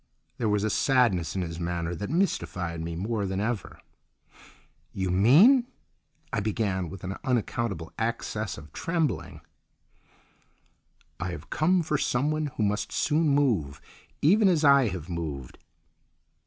There 0.39 0.49
was 0.49 0.63
a 0.63 0.71
sadness 0.71 1.35
in 1.35 1.43
his 1.43 1.59
manner 1.59 1.93
that 1.93 2.09
mystified 2.09 2.81
me 2.81 2.95
more 2.95 3.27
than 3.27 3.39
ever. 3.39 3.79
"You 4.93 5.11
mean—?" 5.11 5.67
I 6.33 6.39
began, 6.39 6.89
with 6.89 7.03
an 7.03 7.17
unaccountable 7.23 7.93
access 7.99 8.57
of 8.57 8.73
trembling. 8.73 9.41
"I 11.19 11.29
have 11.29 11.51
come 11.51 11.83
for 11.83 11.99
someone 11.99 12.47
who 12.57 12.63
must 12.63 12.91
soon 12.91 13.29
move, 13.29 13.79
even 14.23 14.47
as 14.49 14.63
I 14.63 14.87
have 14.87 15.07
moved." 15.07 15.59